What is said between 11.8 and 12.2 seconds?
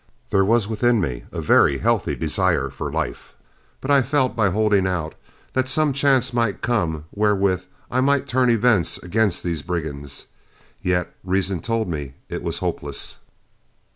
me